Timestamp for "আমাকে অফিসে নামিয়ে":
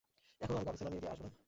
0.57-1.01